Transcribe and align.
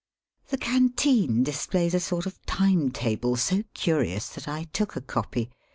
The 0.49 0.57
canteen 0.57 1.43
displays 1.43 1.93
a 1.93 1.99
sort 1.99 2.25
of 2.25 2.43
time 2.47 2.89
table, 2.89 3.35
so 3.35 3.61
curious 3.75 4.29
that 4.29 4.47
I 4.47 4.63
took 4.73 4.95
a 4.95 5.01
copy. 5.01 5.51